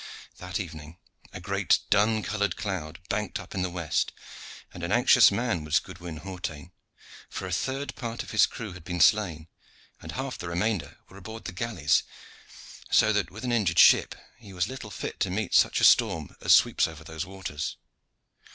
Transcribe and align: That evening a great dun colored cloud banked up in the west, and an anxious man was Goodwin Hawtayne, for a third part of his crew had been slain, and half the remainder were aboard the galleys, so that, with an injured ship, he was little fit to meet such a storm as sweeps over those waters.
That 0.39 0.59
evening 0.59 0.97
a 1.31 1.39
great 1.39 1.77
dun 1.91 2.23
colored 2.23 2.55
cloud 2.55 2.97
banked 3.07 3.39
up 3.39 3.53
in 3.53 3.61
the 3.61 3.69
west, 3.69 4.11
and 4.73 4.81
an 4.81 4.91
anxious 4.91 5.29
man 5.29 5.63
was 5.63 5.77
Goodwin 5.77 6.21
Hawtayne, 6.21 6.71
for 7.29 7.45
a 7.45 7.51
third 7.51 7.93
part 7.95 8.23
of 8.23 8.31
his 8.31 8.47
crew 8.47 8.73
had 8.73 8.83
been 8.83 8.99
slain, 8.99 9.47
and 10.01 10.13
half 10.13 10.39
the 10.39 10.49
remainder 10.49 10.97
were 11.07 11.17
aboard 11.17 11.45
the 11.45 11.51
galleys, 11.51 12.01
so 12.89 13.13
that, 13.13 13.29
with 13.29 13.43
an 13.43 13.51
injured 13.51 13.77
ship, 13.77 14.15
he 14.39 14.53
was 14.53 14.67
little 14.67 14.89
fit 14.89 15.19
to 15.19 15.29
meet 15.29 15.53
such 15.53 15.79
a 15.79 15.83
storm 15.83 16.35
as 16.41 16.55
sweeps 16.55 16.87
over 16.87 17.03
those 17.03 17.27
waters. 17.27 17.77